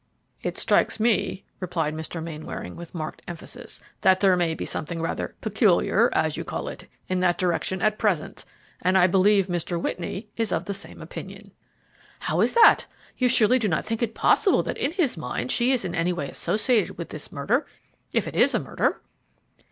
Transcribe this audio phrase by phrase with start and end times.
[0.41, 2.23] "It strikes me," replied Mr.
[2.23, 6.87] Mainwaring with marked emphasis, "that there may be something rather 'peculiar,' as you call it,
[7.07, 8.43] in that direction at present,
[8.81, 9.79] and I believe Mr.
[9.79, 11.51] Whitney is of the same opinion."
[12.21, 12.87] "How is that?
[13.19, 16.13] You surely do not think it possible that in his mind she is in any
[16.13, 17.67] way associated with this murder
[18.11, 19.03] if it is a murder?"